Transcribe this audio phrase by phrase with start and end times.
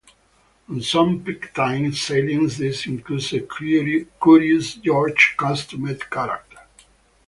[0.67, 6.57] On some peak time sailings this includes a Curious George costumed character.